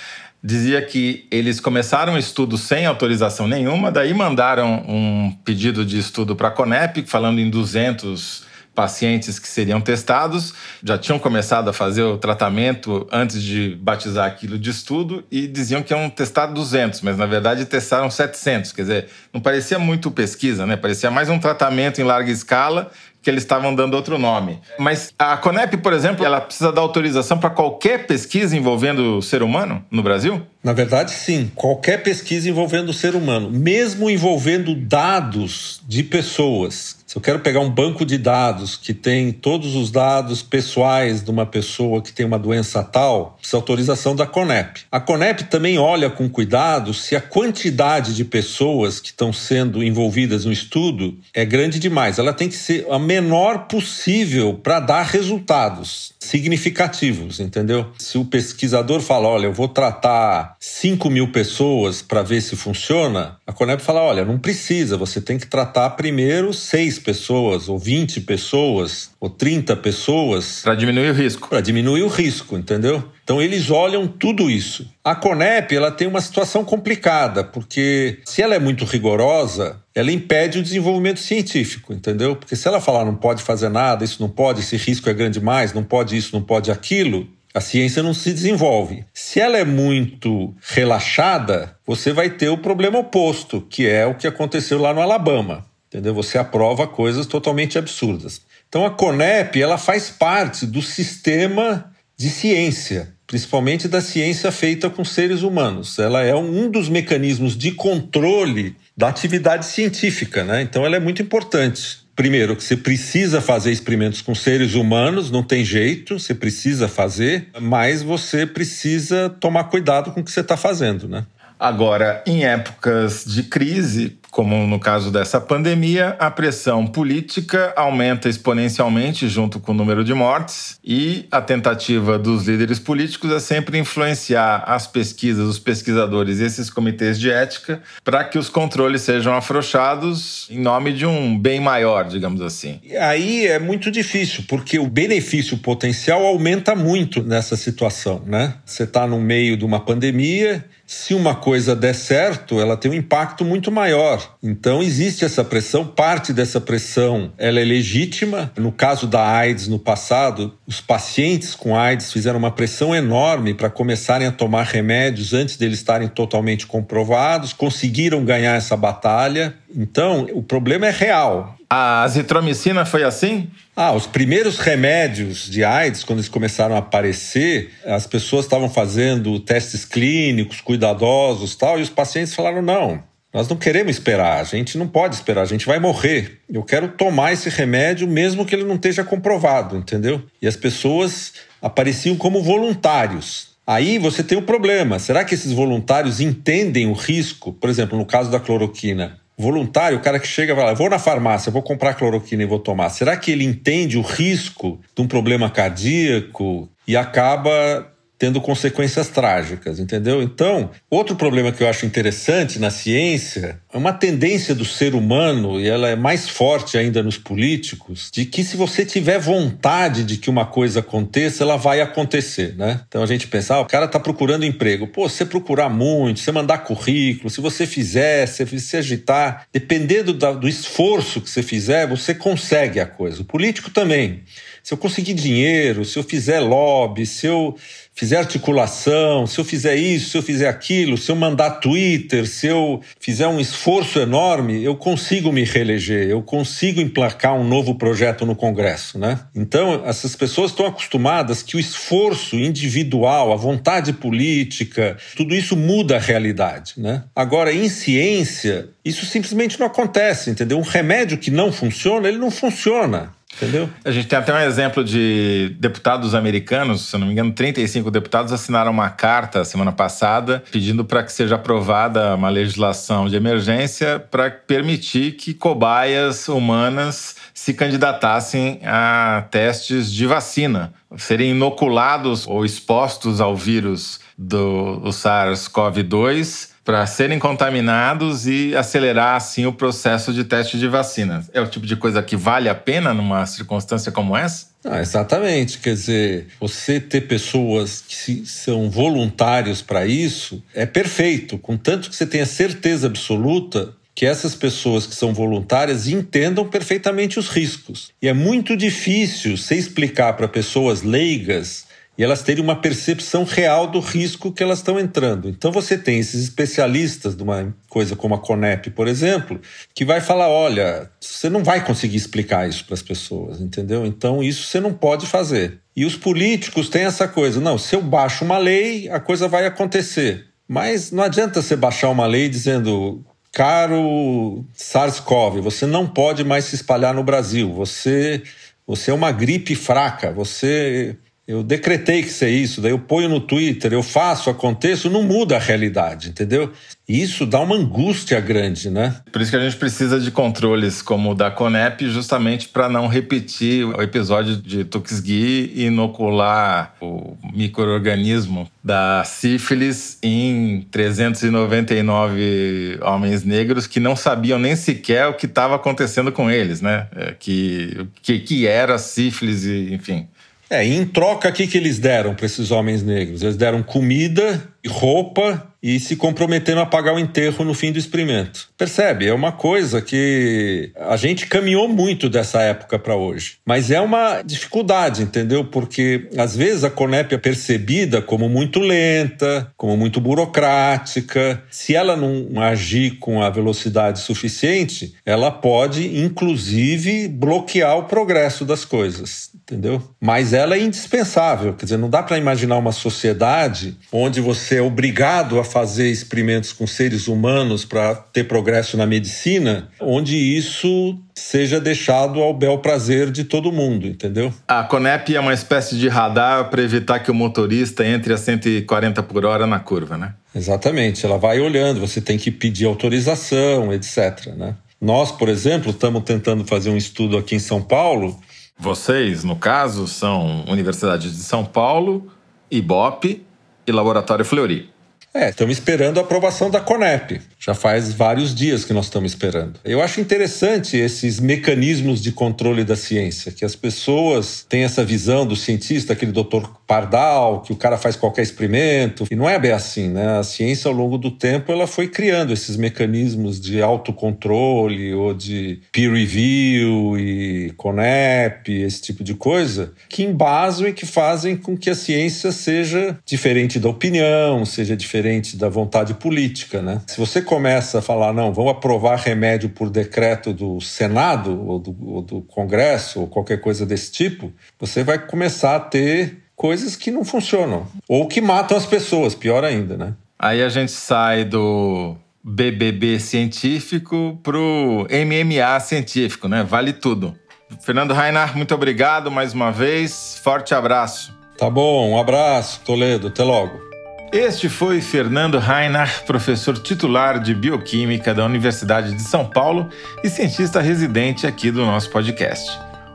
dizia 0.42 0.80
que 0.82 1.26
eles 1.30 1.58
começaram 1.60 2.14
o 2.14 2.18
estudo 2.18 2.56
sem 2.56 2.86
autorização 2.86 3.48
nenhuma, 3.48 3.90
daí 3.90 4.14
mandaram 4.14 4.84
um 4.88 5.32
pedido 5.44 5.84
de 5.84 5.98
estudo 5.98 6.36
para 6.36 6.48
a 6.48 6.50
Conep, 6.50 7.04
falando 7.06 7.40
em 7.40 7.50
200 7.50 8.46
pacientes 8.76 9.38
que 9.38 9.48
seriam 9.48 9.80
testados, 9.80 10.52
já 10.84 10.98
tinham 10.98 11.18
começado 11.18 11.68
a 11.70 11.72
fazer 11.72 12.02
o 12.02 12.18
tratamento 12.18 13.08
antes 13.10 13.42
de 13.42 13.74
batizar 13.80 14.26
aquilo 14.26 14.58
de 14.58 14.68
estudo 14.68 15.24
e 15.32 15.48
diziam 15.48 15.82
que 15.82 15.94
iam 15.94 16.10
testar 16.10 16.46
200, 16.46 17.00
mas 17.00 17.16
na 17.16 17.24
verdade 17.24 17.64
testaram 17.64 18.10
700, 18.10 18.72
quer 18.72 18.82
dizer, 18.82 19.08
não 19.32 19.40
parecia 19.40 19.78
muito 19.78 20.10
pesquisa, 20.10 20.66
né? 20.66 20.76
Parecia 20.76 21.10
mais 21.10 21.30
um 21.30 21.38
tratamento 21.38 22.02
em 22.02 22.04
larga 22.04 22.30
escala 22.30 22.92
que 23.26 23.30
eles 23.30 23.42
estavam 23.42 23.74
dando 23.74 23.94
outro 23.94 24.20
nome. 24.20 24.60
Mas 24.78 25.12
a 25.18 25.36
Conep, 25.36 25.78
por 25.78 25.92
exemplo, 25.92 26.24
ela 26.24 26.40
precisa 26.40 26.70
dar 26.70 26.80
autorização 26.80 27.36
para 27.36 27.50
qualquer 27.50 28.06
pesquisa 28.06 28.56
envolvendo 28.56 29.18
o 29.18 29.20
ser 29.20 29.42
humano 29.42 29.84
no 29.90 30.00
Brasil? 30.00 30.40
Na 30.62 30.72
verdade, 30.72 31.10
sim. 31.10 31.50
Qualquer 31.56 32.04
pesquisa 32.04 32.48
envolvendo 32.48 32.90
o 32.90 32.92
ser 32.92 33.16
humano, 33.16 33.50
mesmo 33.50 34.08
envolvendo 34.08 34.76
dados 34.76 35.80
de 35.88 36.04
pessoas 36.04 36.98
eu 37.16 37.22
quero 37.22 37.40
pegar 37.40 37.60
um 37.60 37.70
banco 37.70 38.04
de 38.04 38.18
dados 38.18 38.76
que 38.76 38.92
tem 38.92 39.32
todos 39.32 39.74
os 39.74 39.90
dados 39.90 40.42
pessoais 40.42 41.22
de 41.22 41.30
uma 41.30 41.46
pessoa 41.46 42.02
que 42.02 42.12
tem 42.12 42.26
uma 42.26 42.38
doença 42.38 42.82
tal, 42.82 43.38
precisa 43.38 43.56
autorização 43.56 44.14
da 44.14 44.26
CONEP. 44.26 44.82
A 44.92 45.00
CONEP 45.00 45.44
também 45.44 45.78
olha 45.78 46.10
com 46.10 46.28
cuidado 46.28 46.92
se 46.92 47.16
a 47.16 47.20
quantidade 47.20 48.14
de 48.14 48.22
pessoas 48.22 49.00
que 49.00 49.08
estão 49.08 49.32
sendo 49.32 49.82
envolvidas 49.82 50.44
no 50.44 50.52
estudo 50.52 51.18
é 51.32 51.42
grande 51.42 51.78
demais. 51.78 52.18
Ela 52.18 52.34
tem 52.34 52.50
que 52.50 52.54
ser 52.54 52.86
a 52.90 52.98
menor 52.98 53.66
possível 53.66 54.52
para 54.52 54.78
dar 54.78 55.02
resultados 55.06 56.12
significativos, 56.20 57.40
entendeu? 57.40 57.92
Se 57.98 58.18
o 58.18 58.26
pesquisador 58.26 59.00
fala, 59.00 59.26
olha, 59.26 59.46
eu 59.46 59.54
vou 59.54 59.68
tratar 59.68 60.54
5 60.60 61.08
mil 61.08 61.32
pessoas 61.32 62.02
para 62.02 62.22
ver 62.22 62.42
se 62.42 62.56
funciona, 62.56 63.38
a 63.46 63.52
CONEP 63.54 63.82
fala, 63.82 64.02
olha, 64.02 64.22
não 64.22 64.38
precisa, 64.38 64.98
você 64.98 65.18
tem 65.18 65.38
que 65.38 65.46
tratar 65.46 65.88
primeiro 65.90 66.52
6 66.52 67.05
pessoas, 67.06 67.68
ou 67.68 67.78
20 67.78 68.22
pessoas, 68.22 69.12
ou 69.20 69.30
30 69.30 69.76
pessoas. 69.76 70.62
Para 70.64 70.74
diminuir 70.74 71.10
o 71.10 71.14
risco. 71.14 71.48
Para 71.48 71.60
diminuir 71.60 72.02
o 72.02 72.08
risco, 72.08 72.58
entendeu? 72.58 73.00
Então 73.22 73.40
eles 73.40 73.70
olham 73.70 74.08
tudo 74.08 74.50
isso. 74.50 74.90
A 75.04 75.14
CONEP 75.14 75.76
ela 75.76 75.92
tem 75.92 76.08
uma 76.08 76.20
situação 76.20 76.64
complicada, 76.64 77.44
porque 77.44 78.18
se 78.24 78.42
ela 78.42 78.56
é 78.56 78.58
muito 78.58 78.84
rigorosa, 78.84 79.80
ela 79.94 80.10
impede 80.10 80.58
o 80.58 80.62
desenvolvimento 80.62 81.20
científico, 81.20 81.92
entendeu? 81.92 82.34
Porque 82.34 82.56
se 82.56 82.66
ela 82.66 82.80
falar 82.80 83.04
não 83.04 83.14
pode 83.14 83.40
fazer 83.40 83.68
nada, 83.68 84.04
isso 84.04 84.20
não 84.20 84.28
pode, 84.28 84.60
esse 84.60 84.76
risco 84.76 85.08
é 85.08 85.14
grande 85.14 85.38
demais, 85.38 85.72
não 85.72 85.84
pode 85.84 86.16
isso, 86.16 86.34
não 86.34 86.42
pode 86.42 86.72
aquilo, 86.72 87.28
a 87.54 87.60
ciência 87.60 88.02
não 88.02 88.12
se 88.12 88.32
desenvolve. 88.32 89.04
Se 89.14 89.40
ela 89.40 89.56
é 89.56 89.64
muito 89.64 90.52
relaxada, 90.60 91.76
você 91.86 92.12
vai 92.12 92.30
ter 92.30 92.48
o 92.48 92.58
problema 92.58 92.98
oposto, 92.98 93.60
que 93.60 93.86
é 93.86 94.04
o 94.04 94.14
que 94.14 94.26
aconteceu 94.26 94.80
lá 94.80 94.92
no 94.92 95.00
Alabama. 95.00 95.64
Entendeu? 95.88 96.14
Você 96.14 96.36
aprova 96.36 96.86
coisas 96.86 97.26
totalmente 97.26 97.78
absurdas. 97.78 98.40
Então 98.68 98.84
a 98.84 98.90
CONEP, 98.90 99.60
ela 99.60 99.78
faz 99.78 100.10
parte 100.10 100.66
do 100.66 100.82
sistema 100.82 101.90
de 102.16 102.28
ciência, 102.28 103.14
principalmente 103.26 103.86
da 103.86 104.00
ciência 104.00 104.50
feita 104.50 104.90
com 104.90 105.04
seres 105.04 105.42
humanos. 105.42 105.98
Ela 105.98 106.22
é 106.22 106.34
um 106.34 106.70
dos 106.70 106.88
mecanismos 106.88 107.56
de 107.56 107.72
controle 107.72 108.74
da 108.96 109.08
atividade 109.08 109.66
científica, 109.66 110.42
né? 110.42 110.62
Então 110.62 110.84
ela 110.84 110.96
é 110.96 111.00
muito 111.00 111.22
importante. 111.22 112.06
Primeiro, 112.16 112.56
que 112.56 112.64
você 112.64 112.76
precisa 112.76 113.42
fazer 113.42 113.70
experimentos 113.70 114.22
com 114.22 114.34
seres 114.34 114.72
humanos, 114.72 115.30
não 115.30 115.42
tem 115.42 115.62
jeito, 115.62 116.18
você 116.18 116.34
precisa 116.34 116.88
fazer, 116.88 117.48
mas 117.60 118.02
você 118.02 118.46
precisa 118.46 119.28
tomar 119.28 119.64
cuidado 119.64 120.12
com 120.12 120.20
o 120.20 120.24
que 120.24 120.30
você 120.30 120.40
está 120.40 120.56
fazendo, 120.56 121.06
né? 121.06 121.26
Agora, 121.58 122.22
em 122.26 122.44
épocas 122.44 123.24
de 123.26 123.42
crise, 123.42 124.18
como 124.36 124.66
no 124.66 124.78
caso 124.78 125.10
dessa 125.10 125.40
pandemia, 125.40 126.14
a 126.18 126.30
pressão 126.30 126.86
política 126.86 127.72
aumenta 127.74 128.28
exponencialmente 128.28 129.30
junto 129.30 129.58
com 129.58 129.72
o 129.72 129.74
número 129.74 130.04
de 130.04 130.12
mortes 130.12 130.78
e 130.84 131.26
a 131.30 131.40
tentativa 131.40 132.18
dos 132.18 132.46
líderes 132.46 132.78
políticos 132.78 133.32
é 133.32 133.40
sempre 133.40 133.78
influenciar 133.78 134.62
as 134.66 134.86
pesquisas, 134.86 135.48
os 135.48 135.58
pesquisadores 135.58 136.38
e 136.38 136.44
esses 136.44 136.68
comitês 136.68 137.18
de 137.18 137.30
ética 137.30 137.80
para 138.04 138.24
que 138.24 138.38
os 138.38 138.50
controles 138.50 139.00
sejam 139.00 139.34
afrouxados 139.34 140.46
em 140.50 140.60
nome 140.60 140.92
de 140.92 141.06
um 141.06 141.38
bem 141.38 141.58
maior, 141.58 142.04
digamos 142.04 142.42
assim. 142.42 142.78
Aí 143.00 143.46
é 143.46 143.58
muito 143.58 143.90
difícil, 143.90 144.44
porque 144.46 144.78
o 144.78 144.86
benefício 144.86 145.56
potencial 145.56 146.26
aumenta 146.26 146.74
muito 146.74 147.22
nessa 147.22 147.56
situação, 147.56 148.22
né? 148.26 148.56
Você 148.66 148.82
está 148.82 149.06
no 149.06 149.18
meio 149.18 149.56
de 149.56 149.64
uma 149.64 149.80
pandemia, 149.80 150.62
se 150.86 151.14
uma 151.14 151.34
coisa 151.34 151.74
der 151.74 151.94
certo, 151.94 152.60
ela 152.60 152.76
tem 152.76 152.90
um 152.90 152.94
impacto 152.94 153.42
muito 153.42 153.72
maior 153.72 154.25
Então 154.42 154.82
existe 154.82 155.24
essa 155.24 155.44
pressão, 155.44 155.86
parte 155.86 156.32
dessa 156.32 156.60
pressão 156.60 157.32
ela 157.38 157.60
é 157.60 157.64
legítima. 157.64 158.52
No 158.56 158.72
caso 158.72 159.06
da 159.06 159.26
AIDS 159.26 159.68
no 159.68 159.78
passado, 159.78 160.54
os 160.66 160.80
pacientes 160.80 161.54
com 161.54 161.76
AIDS 161.76 162.12
fizeram 162.12 162.38
uma 162.38 162.50
pressão 162.50 162.94
enorme 162.94 163.54
para 163.54 163.70
começarem 163.70 164.26
a 164.26 164.32
tomar 164.32 164.64
remédios 164.64 165.32
antes 165.32 165.56
deles 165.56 165.78
estarem 165.78 166.08
totalmente 166.08 166.66
comprovados, 166.66 167.52
conseguiram 167.52 168.24
ganhar 168.24 168.54
essa 168.54 168.76
batalha. 168.76 169.54
Então, 169.74 170.26
o 170.32 170.42
problema 170.42 170.86
é 170.86 170.90
real. 170.90 171.56
A 171.68 172.02
azitromicina 172.02 172.84
foi 172.84 173.02
assim? 173.02 173.50
Ah, 173.74 173.92
os 173.92 174.06
primeiros 174.06 174.58
remédios 174.58 175.50
de 175.50 175.64
AIDS, 175.64 176.04
quando 176.04 176.20
eles 176.20 176.28
começaram 176.28 176.76
a 176.76 176.78
aparecer, 176.78 177.72
as 177.84 178.06
pessoas 178.06 178.44
estavam 178.44 178.70
fazendo 178.70 179.38
testes 179.40 179.84
clínicos, 179.84 180.60
cuidadosos 180.60 181.56
tal, 181.56 181.78
e 181.78 181.82
os 181.82 181.90
pacientes 181.90 182.34
falaram: 182.34 182.62
não, 182.62 183.02
nós 183.36 183.46
não 183.48 183.56
queremos 183.58 183.92
esperar, 183.92 184.40
a 184.40 184.44
gente 184.44 184.78
não 184.78 184.88
pode 184.88 185.14
esperar, 185.14 185.42
a 185.42 185.44
gente 185.44 185.66
vai 185.66 185.78
morrer. 185.78 186.38
Eu 186.50 186.62
quero 186.62 186.88
tomar 186.88 187.34
esse 187.34 187.50
remédio 187.50 188.08
mesmo 188.08 188.46
que 188.46 188.54
ele 188.54 188.64
não 188.64 188.76
esteja 188.76 189.04
comprovado, 189.04 189.76
entendeu? 189.76 190.22
E 190.40 190.48
as 190.48 190.56
pessoas 190.56 191.34
apareciam 191.60 192.16
como 192.16 192.42
voluntários. 192.42 193.48
Aí 193.66 193.98
você 193.98 194.22
tem 194.22 194.38
o 194.38 194.40
um 194.40 194.44
problema: 194.44 194.98
será 194.98 195.22
que 195.22 195.34
esses 195.34 195.52
voluntários 195.52 196.18
entendem 196.18 196.86
o 196.86 196.94
risco? 196.94 197.52
Por 197.52 197.68
exemplo, 197.68 197.98
no 197.98 198.06
caso 198.06 198.30
da 198.30 198.40
cloroquina 198.40 199.18
voluntário, 199.36 199.98
o 199.98 200.00
cara 200.00 200.18
que 200.18 200.26
chega 200.26 200.54
e 200.54 200.56
fala, 200.56 200.74
vou 200.74 200.88
na 200.88 200.98
farmácia, 200.98 201.52
vou 201.52 201.60
comprar 201.60 201.92
cloroquina 201.92 202.42
e 202.42 202.46
vou 202.46 202.58
tomar. 202.58 202.88
Será 202.88 203.18
que 203.18 203.30
ele 203.30 203.44
entende 203.44 203.98
o 203.98 204.00
risco 204.00 204.80
de 204.96 205.02
um 205.02 205.06
problema 205.06 205.50
cardíaco 205.50 206.70
e 206.88 206.96
acaba 206.96 207.86
tendo 208.18 208.40
consequências 208.40 209.08
trágicas, 209.08 209.78
entendeu? 209.78 210.22
Então, 210.22 210.70
outro 210.90 211.16
problema 211.16 211.52
que 211.52 211.62
eu 211.62 211.68
acho 211.68 211.84
interessante 211.84 212.58
na 212.58 212.70
ciência 212.70 213.58
é 213.72 213.76
uma 213.76 213.92
tendência 213.92 214.54
do 214.54 214.64
ser 214.64 214.94
humano, 214.94 215.60
e 215.60 215.68
ela 215.68 215.88
é 215.88 215.96
mais 215.96 216.28
forte 216.28 216.78
ainda 216.78 217.02
nos 217.02 217.18
políticos, 217.18 218.10
de 218.12 218.24
que 218.24 218.42
se 218.42 218.56
você 218.56 218.84
tiver 218.84 219.18
vontade 219.18 220.04
de 220.04 220.16
que 220.16 220.30
uma 220.30 220.46
coisa 220.46 220.80
aconteça, 220.80 221.42
ela 221.42 221.56
vai 221.56 221.80
acontecer, 221.80 222.54
né? 222.56 222.80
Então 222.88 223.02
a 223.02 223.06
gente 223.06 223.26
pensa, 223.26 223.56
ah, 223.56 223.60
o 223.60 223.66
cara 223.66 223.84
está 223.84 224.00
procurando 224.00 224.44
emprego. 224.44 224.86
Pô, 224.86 225.08
se 225.08 225.16
você 225.16 225.26
procurar 225.26 225.68
muito, 225.68 226.20
você 226.20 226.32
mandar 226.32 226.58
currículo, 226.58 227.28
se 227.28 227.40
você 227.40 227.66
fizer, 227.66 228.26
se 228.26 228.44
você 228.44 228.78
agitar, 228.78 229.46
dependendo 229.52 230.12
do 230.12 230.48
esforço 230.48 231.20
que 231.20 231.28
você 231.28 231.42
fizer, 231.42 231.86
você 231.86 232.14
consegue 232.14 232.80
a 232.80 232.86
coisa. 232.86 233.22
O 233.22 233.24
político 233.24 233.70
também. 233.70 234.22
Se 234.62 234.74
eu 234.74 234.78
conseguir 234.78 235.14
dinheiro, 235.14 235.84
se 235.84 235.96
eu 235.96 236.02
fizer 236.02 236.40
lobby, 236.40 237.06
se 237.06 237.26
eu 237.26 237.56
fizer 237.96 238.18
articulação, 238.18 239.26
se 239.26 239.38
eu 239.38 239.44
fizer 239.44 239.74
isso, 239.74 240.10
se 240.10 240.18
eu 240.18 240.22
fizer 240.22 240.48
aquilo, 240.48 240.98
se 240.98 241.10
eu 241.10 241.16
mandar 241.16 241.52
Twitter, 241.52 242.26
se 242.28 242.46
eu 242.46 242.82
fizer 243.00 243.26
um 243.26 243.40
esforço 243.40 243.98
enorme, 243.98 244.62
eu 244.62 244.76
consigo 244.76 245.32
me 245.32 245.42
reeleger, 245.44 246.06
eu 246.06 246.20
consigo 246.20 246.78
emplacar 246.78 247.34
um 247.34 247.42
novo 247.42 247.74
projeto 247.74 248.26
no 248.26 248.36
Congresso, 248.36 248.98
né? 248.98 249.20
Então, 249.34 249.82
essas 249.86 250.14
pessoas 250.14 250.50
estão 250.50 250.66
acostumadas 250.66 251.42
que 251.42 251.56
o 251.56 251.60
esforço 251.60 252.36
individual, 252.36 253.32
a 253.32 253.36
vontade 253.36 253.94
política, 253.94 254.98
tudo 255.16 255.34
isso 255.34 255.56
muda 255.56 255.96
a 255.96 256.00
realidade, 256.00 256.74
né? 256.76 257.04
Agora, 257.14 257.50
em 257.50 257.68
ciência, 257.70 258.68
isso 258.84 259.06
simplesmente 259.06 259.58
não 259.58 259.66
acontece, 259.66 260.28
entendeu? 260.28 260.58
Um 260.58 260.62
remédio 260.62 261.16
que 261.16 261.30
não 261.30 261.50
funciona, 261.50 262.06
ele 262.08 262.18
não 262.18 262.30
funciona. 262.30 263.16
Entendeu? 263.36 263.68
A 263.84 263.90
gente 263.90 264.06
tem 264.06 264.18
até 264.18 264.32
um 264.32 264.40
exemplo 264.40 264.82
de 264.82 265.54
deputados 265.60 266.14
americanos, 266.14 266.88
se 266.88 266.96
não 266.96 267.06
me 267.06 267.12
engano, 267.12 267.32
35 267.32 267.85
deputados 267.90 268.32
assinaram 268.32 268.70
uma 268.70 268.90
carta 268.90 269.44
semana 269.44 269.72
passada 269.72 270.42
pedindo 270.50 270.84
para 270.84 271.02
que 271.02 271.12
seja 271.12 271.36
aprovada 271.36 272.14
uma 272.14 272.28
legislação 272.28 273.08
de 273.08 273.16
emergência 273.16 273.98
para 273.98 274.30
permitir 274.30 275.12
que 275.12 275.34
cobaias 275.34 276.28
humanas 276.28 277.16
se 277.32 277.54
candidatassem 277.54 278.60
a 278.64 279.24
testes 279.30 279.92
de 279.92 280.06
vacina, 280.06 280.72
serem 280.96 281.30
inoculados 281.30 282.26
ou 282.26 282.44
expostos 282.44 283.20
ao 283.20 283.36
vírus 283.36 284.00
do, 284.16 284.76
do 284.76 284.90
SARS-CoV-2 284.90 286.56
para 286.66 286.84
serem 286.84 287.16
contaminados 287.16 288.26
e 288.26 288.56
acelerar 288.56 289.14
assim 289.14 289.46
o 289.46 289.52
processo 289.52 290.12
de 290.12 290.24
teste 290.24 290.58
de 290.58 290.66
vacina. 290.66 291.24
É 291.32 291.40
o 291.40 291.46
tipo 291.46 291.64
de 291.64 291.76
coisa 291.76 292.02
que 292.02 292.16
vale 292.16 292.48
a 292.48 292.54
pena 292.56 292.92
numa 292.92 293.24
circunstância 293.24 293.92
como 293.92 294.16
essa? 294.16 294.48
Ah, 294.68 294.80
exatamente. 294.80 295.58
Quer 295.58 295.74
dizer, 295.74 296.26
você 296.40 296.80
ter 296.80 297.02
pessoas 297.02 297.84
que 297.86 298.26
são 298.26 298.68
voluntários 298.68 299.62
para 299.62 299.86
isso 299.86 300.42
é 300.52 300.66
perfeito, 300.66 301.38
contanto 301.38 301.88
que 301.88 301.96
você 301.96 302.06
tenha 302.06 302.26
certeza 302.26 302.86
absoluta 302.86 303.72
que 303.94 304.04
essas 304.04 304.34
pessoas 304.34 304.86
que 304.86 304.94
são 304.94 305.14
voluntárias 305.14 305.88
entendam 305.88 306.46
perfeitamente 306.46 307.18
os 307.18 307.28
riscos. 307.28 307.90
E 308.02 308.06
é 308.06 308.12
muito 308.12 308.54
difícil 308.54 309.38
você 309.38 309.54
explicar 309.54 310.12
para 310.12 310.28
pessoas 310.28 310.82
leigas 310.82 311.65
e 311.98 312.04
elas 312.04 312.22
terem 312.22 312.42
uma 312.42 312.56
percepção 312.56 313.24
real 313.24 313.66
do 313.66 313.80
risco 313.80 314.32
que 314.32 314.42
elas 314.42 314.58
estão 314.58 314.78
entrando. 314.78 315.28
Então 315.28 315.50
você 315.50 315.78
tem 315.78 315.98
esses 315.98 316.22
especialistas 316.22 317.16
de 317.16 317.22
uma 317.22 317.54
coisa 317.68 317.96
como 317.96 318.14
a 318.14 318.18
Conep, 318.18 318.70
por 318.70 318.86
exemplo, 318.86 319.40
que 319.74 319.84
vai 319.84 320.00
falar, 320.00 320.28
olha, 320.28 320.90
você 321.00 321.28
não 321.28 321.42
vai 321.42 321.64
conseguir 321.64 321.96
explicar 321.96 322.48
isso 322.48 322.64
para 322.64 322.74
as 322.74 322.82
pessoas, 322.82 323.40
entendeu? 323.40 323.86
Então 323.86 324.22
isso 324.22 324.44
você 324.44 324.60
não 324.60 324.72
pode 324.72 325.06
fazer. 325.06 325.60
E 325.74 325.84
os 325.84 325.96
políticos 325.96 326.68
têm 326.68 326.84
essa 326.84 327.06
coisa, 327.08 327.40
não, 327.40 327.58
se 327.58 327.74
eu 327.74 327.82
baixo 327.82 328.24
uma 328.24 328.38
lei, 328.38 328.88
a 328.88 329.00
coisa 329.00 329.28
vai 329.28 329.46
acontecer. 329.46 330.26
Mas 330.48 330.92
não 330.92 331.02
adianta 331.02 331.42
você 331.42 331.56
baixar 331.56 331.90
uma 331.90 332.06
lei 332.06 332.28
dizendo 332.28 333.04
caro 333.32 334.44
SARS-CoV, 334.54 335.40
você 335.40 335.66
não 335.66 335.86
pode 335.86 336.24
mais 336.24 336.46
se 336.46 336.54
espalhar 336.54 336.94
no 336.94 337.04
Brasil. 337.04 337.52
Você 337.52 338.22
você 338.66 338.90
é 338.90 338.94
uma 338.94 339.12
gripe 339.12 339.54
fraca, 339.54 340.10
você 340.10 340.96
eu 341.26 341.42
decretei 341.42 342.04
que 342.04 342.24
é 342.24 342.30
isso, 342.30 342.60
daí 342.60 342.70
eu 342.70 342.78
ponho 342.78 343.08
no 343.08 343.18
Twitter, 343.18 343.72
eu 343.72 343.82
faço, 343.82 344.30
aconteço, 344.30 344.88
não 344.88 345.02
muda 345.02 345.34
a 345.34 345.40
realidade, 345.40 346.10
entendeu? 346.10 346.52
E 346.88 347.02
isso 347.02 347.26
dá 347.26 347.40
uma 347.40 347.56
angústia 347.56 348.20
grande, 348.20 348.70
né? 348.70 348.94
Por 349.10 349.20
isso 349.20 349.32
que 349.32 349.36
a 349.36 349.40
gente 349.40 349.56
precisa 349.56 349.98
de 349.98 350.12
controles 350.12 350.80
como 350.80 351.10
o 351.10 351.14
da 351.16 351.28
Conep, 351.28 351.90
justamente 351.90 352.46
para 352.46 352.68
não 352.68 352.86
repetir 352.86 353.66
o 353.66 353.82
episódio 353.82 354.36
de 354.36 354.64
Tuxgui 354.64 355.50
e 355.52 355.64
inocular 355.64 356.76
o 356.80 357.16
microorganismo 357.34 358.48
da 358.62 359.02
sífilis 359.04 359.98
em 360.00 360.64
399 360.70 362.78
homens 362.82 363.24
negros 363.24 363.66
que 363.66 363.80
não 363.80 363.96
sabiam 363.96 364.38
nem 364.38 364.54
sequer 364.54 365.08
o 365.08 365.14
que 365.14 365.26
estava 365.26 365.56
acontecendo 365.56 366.12
com 366.12 366.30
eles, 366.30 366.60
né? 366.60 366.86
É, 366.94 367.16
que, 367.18 367.84
que, 368.00 368.20
que 368.20 368.46
era 368.46 368.78
sífilis, 368.78 369.44
enfim. 369.44 370.06
É, 370.48 370.64
e 370.64 370.76
em 370.76 370.86
troca, 370.86 371.28
o 371.28 371.32
que, 371.32 371.46
que 371.46 371.58
eles 371.58 371.78
deram 371.78 372.14
para 372.14 372.26
esses 372.26 372.50
homens 372.50 372.82
negros? 372.82 373.22
Eles 373.22 373.36
deram 373.36 373.62
comida, 373.62 374.42
roupa 374.66 375.46
e 375.62 375.80
se 375.80 375.96
comprometeram 375.96 376.60
a 376.60 376.66
pagar 376.66 376.94
o 376.94 376.98
enterro 376.98 377.44
no 377.44 377.52
fim 377.52 377.72
do 377.72 377.78
experimento. 377.78 378.48
Percebe? 378.56 379.06
É 379.08 379.12
uma 379.12 379.32
coisa 379.32 379.82
que 379.82 380.70
a 380.76 380.96
gente 380.96 381.26
caminhou 381.26 381.68
muito 381.68 382.08
dessa 382.08 382.40
época 382.40 382.78
para 382.78 382.94
hoje. 382.94 383.38
Mas 383.44 383.70
é 383.72 383.80
uma 383.80 384.22
dificuldade, 384.22 385.02
entendeu? 385.02 385.44
Porque 385.44 386.08
às 386.16 386.36
vezes 386.36 386.62
a 386.62 386.70
Conep 386.70 387.12
é 387.12 387.18
percebida 387.18 388.00
como 388.00 388.28
muito 388.28 388.60
lenta, 388.60 389.52
como 389.56 389.76
muito 389.76 390.00
burocrática. 390.00 391.42
Se 391.50 391.74
ela 391.74 391.96
não 391.96 392.40
agir 392.40 392.98
com 392.98 393.20
a 393.20 393.28
velocidade 393.28 393.98
suficiente, 393.98 394.94
ela 395.04 395.32
pode, 395.32 395.98
inclusive, 395.98 397.08
bloquear 397.08 397.76
o 397.76 397.84
progresso 397.84 398.44
das 398.44 398.64
coisas 398.64 399.34
entendeu? 399.46 399.80
Mas 400.00 400.32
ela 400.32 400.56
é 400.56 400.60
indispensável, 400.60 401.54
quer 401.54 401.66
dizer, 401.66 401.76
não 401.76 401.88
dá 401.88 402.02
para 402.02 402.18
imaginar 402.18 402.56
uma 402.56 402.72
sociedade 402.72 403.76
onde 403.92 404.20
você 404.20 404.55
é 404.56 404.62
obrigado 404.62 405.38
a 405.38 405.44
fazer 405.44 405.90
experimentos 405.90 406.52
com 406.52 406.66
seres 406.66 407.08
humanos 407.08 407.64
para 407.64 407.94
ter 407.94 408.24
progresso 408.24 408.76
na 408.76 408.86
medicina, 408.86 409.68
onde 409.80 410.16
isso 410.16 410.98
seja 411.14 411.60
deixado 411.60 412.20
ao 412.20 412.34
bel 412.34 412.58
prazer 412.58 413.10
de 413.10 413.24
todo 413.24 413.52
mundo, 413.52 413.86
entendeu? 413.86 414.32
A 414.48 414.64
Conep 414.64 415.14
é 415.14 415.20
uma 415.20 415.34
espécie 415.34 415.76
de 415.76 415.88
radar 415.88 416.50
para 416.50 416.62
evitar 416.62 417.00
que 417.00 417.10
o 417.10 417.14
motorista 417.14 417.84
entre 417.84 418.12
a 418.12 418.18
140 418.18 419.02
por 419.02 419.24
hora 419.24 419.46
na 419.46 419.58
curva, 419.58 419.96
né? 419.96 420.14
Exatamente, 420.34 421.04
ela 421.06 421.18
vai 421.18 421.40
olhando, 421.40 421.80
você 421.80 422.00
tem 422.00 422.18
que 422.18 422.30
pedir 422.30 422.66
autorização, 422.66 423.72
etc, 423.72 424.34
né? 424.36 424.54
Nós, 424.80 425.10
por 425.10 425.28
exemplo, 425.28 425.70
estamos 425.70 426.02
tentando 426.02 426.44
fazer 426.44 426.68
um 426.68 426.76
estudo 426.76 427.16
aqui 427.16 427.34
em 427.34 427.38
São 427.38 427.62
Paulo 427.62 428.18
vocês, 428.58 429.22
no 429.22 429.36
caso, 429.36 429.86
são 429.86 430.44
Universidade 430.48 431.10
de 431.10 431.22
São 431.22 431.44
Paulo, 431.44 432.10
IBOP 432.50 433.25
e 433.66 433.72
Laboratório 433.72 434.24
Fleury. 434.24 434.70
É, 435.12 435.30
estamos 435.30 435.56
esperando 435.56 435.98
a 435.98 436.02
aprovação 436.02 436.50
da 436.50 436.60
CONEP. 436.60 437.22
Já 437.46 437.54
faz 437.54 437.92
vários 437.92 438.34
dias 438.34 438.64
que 438.64 438.72
nós 438.72 438.86
estamos 438.86 439.12
esperando. 439.12 439.60
Eu 439.64 439.80
acho 439.80 440.00
interessante 440.00 440.76
esses 440.76 441.20
mecanismos 441.20 442.02
de 442.02 442.10
controle 442.10 442.64
da 442.64 442.74
ciência, 442.74 443.30
que 443.30 443.44
as 443.44 443.54
pessoas 443.54 444.44
têm 444.48 444.64
essa 444.64 444.84
visão 444.84 445.24
do 445.24 445.36
cientista, 445.36 445.92
aquele 445.92 446.10
doutor 446.10 446.56
Pardal, 446.66 447.42
que 447.42 447.52
o 447.52 447.56
cara 447.56 447.78
faz 447.78 447.94
qualquer 447.94 448.22
experimento. 448.22 449.06
E 449.08 449.14
não 449.14 449.30
é 449.30 449.38
bem 449.38 449.52
assim, 449.52 449.88
né? 449.88 450.18
A 450.18 450.24
ciência, 450.24 450.68
ao 450.68 450.74
longo 450.74 450.98
do 450.98 451.12
tempo, 451.12 451.52
ela 451.52 451.68
foi 451.68 451.86
criando 451.86 452.32
esses 452.32 452.56
mecanismos 452.56 453.40
de 453.40 453.62
autocontrole 453.62 454.92
ou 454.92 455.14
de 455.14 455.60
peer 455.70 455.92
review 455.92 456.98
e 456.98 457.52
CONEP, 457.56 458.52
esse 458.52 458.82
tipo 458.82 459.04
de 459.04 459.14
coisa, 459.14 459.72
que 459.88 460.02
embasam 460.02 460.66
e 460.66 460.72
que 460.72 460.84
fazem 460.84 461.36
com 461.36 461.56
que 461.56 461.70
a 461.70 461.74
ciência 461.76 462.32
seja 462.32 462.98
diferente 463.06 463.60
da 463.60 463.68
opinião, 463.68 464.44
seja 464.44 464.76
diferente 464.76 465.36
da 465.36 465.48
vontade 465.48 465.94
política, 465.94 466.60
né? 466.60 466.82
Se 466.88 466.98
você 466.98 467.22
começa 467.36 467.80
a 467.80 467.82
falar, 467.82 468.14
não, 468.14 468.32
vamos 468.32 468.52
aprovar 468.52 468.96
remédio 468.96 469.50
por 469.50 469.68
decreto 469.68 470.32
do 470.32 470.58
Senado 470.58 471.38
ou 471.46 471.58
do, 471.58 471.76
ou 471.86 472.00
do 472.00 472.22
Congresso 472.22 473.02
ou 473.02 473.06
qualquer 473.06 473.42
coisa 473.42 473.66
desse 473.66 473.92
tipo, 473.92 474.32
você 474.58 474.82
vai 474.82 474.98
começar 474.98 475.54
a 475.54 475.60
ter 475.60 476.16
coisas 476.34 476.74
que 476.76 476.90
não 476.90 477.04
funcionam 477.04 477.66
ou 477.86 478.08
que 478.08 478.22
matam 478.22 478.56
as 478.56 478.64
pessoas, 478.64 479.14
pior 479.14 479.44
ainda, 479.44 479.76
né? 479.76 479.92
Aí 480.18 480.42
a 480.42 480.48
gente 480.48 480.72
sai 480.72 481.26
do 481.26 481.94
BBB 482.24 482.98
científico 483.00 484.18
pro 484.22 484.86
MMA 484.90 485.60
científico, 485.60 486.28
né? 486.28 486.42
Vale 486.42 486.72
tudo. 486.72 487.14
Fernando 487.60 487.92
Reinhardt, 487.92 488.34
muito 488.34 488.54
obrigado 488.54 489.10
mais 489.10 489.34
uma 489.34 489.52
vez. 489.52 490.18
Forte 490.24 490.54
abraço. 490.54 491.14
Tá 491.36 491.50
bom, 491.50 491.90
um 491.90 492.00
abraço, 492.00 492.62
Toledo. 492.64 493.08
Até 493.08 493.22
logo. 493.22 493.65
Este 494.12 494.48
foi 494.48 494.80
Fernando 494.80 495.38
Reinhardt, 495.38 496.04
professor 496.06 496.56
titular 496.56 497.18
de 497.18 497.34
Bioquímica 497.34 498.14
da 498.14 498.24
Universidade 498.24 498.94
de 498.94 499.02
São 499.02 499.24
Paulo 499.24 499.68
e 500.02 500.08
cientista 500.08 500.60
residente 500.60 501.26
aqui 501.26 501.50
do 501.50 501.66
nosso 501.66 501.90
podcast. 501.90 502.48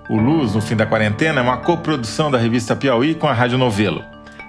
O 0.10 0.16
Luz 0.16 0.56
no 0.56 0.62
Fim 0.62 0.76
da 0.76 0.86
Quarentena 0.86 1.42
é 1.42 1.44
uma 1.44 1.58
coprodução 1.58 2.32
da 2.32 2.38
revista 2.38 2.76
Piauí 2.76 3.14
com 3.14 3.28
a 3.28 3.34
Rádio 3.34 3.58
Novelo. 3.58 4.04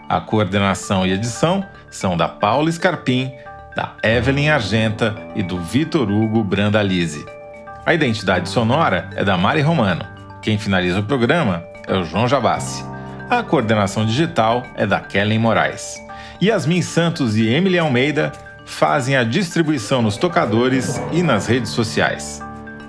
A 0.08 0.20
coordenação 0.20 1.04
e 1.04 1.12
edição 1.12 1.64
são 1.90 2.16
da 2.16 2.28
Paula 2.28 2.70
Scarpim, 2.70 3.32
da 3.74 3.94
Evelyn 4.02 4.50
Argenta 4.50 5.16
e 5.34 5.42
do 5.42 5.58
Vitor 5.58 6.10
Hugo 6.10 6.44
Brandalize. 6.44 7.26
A 7.84 7.92
identidade 7.92 8.48
sonora 8.48 9.10
é 9.16 9.24
da 9.24 9.36
Mari 9.36 9.62
Romano. 9.62 10.06
Quem 10.40 10.56
finaliza 10.58 11.00
o 11.00 11.04
programa 11.04 11.64
é 11.88 11.94
o 11.96 12.04
João 12.04 12.28
Jabassi. 12.28 12.84
A 13.28 13.42
coordenação 13.42 14.06
digital 14.06 14.62
é 14.76 14.86
da 14.86 15.00
Kellen 15.00 15.38
Moraes. 15.38 16.00
Yasmin 16.42 16.82
Santos 16.82 17.36
e 17.36 17.46
Emily 17.46 17.78
Almeida 17.78 18.32
fazem 18.64 19.14
a 19.14 19.22
distribuição 19.22 20.02
nos 20.02 20.16
tocadores 20.16 21.00
e 21.12 21.22
nas 21.22 21.46
redes 21.46 21.70
sociais. 21.70 22.42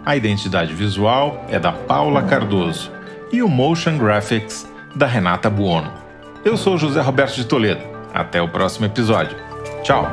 A 0.04 0.18
identidade 0.18 0.74
visual 0.74 1.46
é 1.48 1.60
da 1.60 1.72
Paula 1.72 2.24
Cardoso 2.24 2.92
e 3.32 3.44
o 3.44 3.48
Motion 3.48 4.00
Graphics 4.00 4.68
da 4.96 5.06
Renata 5.06 5.52
Buono. 5.52 5.94
Eu 6.44 6.58
sou 6.58 6.80
José 6.80 7.00
Roberto 7.00 7.36
de 7.36 7.46
Toledo. 7.46 7.82
Até 8.12 8.42
o 8.42 8.50
próximo 8.50 8.88
episódio. 8.88 9.38
Tchau! 9.84 10.12